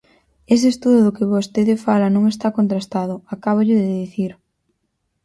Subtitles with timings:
[0.53, 4.31] Ese estudo do que vostede fala non está contrastado, acábollo de dicir.